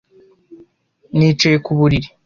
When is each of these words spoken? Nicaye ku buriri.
Nicaye 1.17 1.57
ku 1.65 1.71
buriri. 1.79 2.07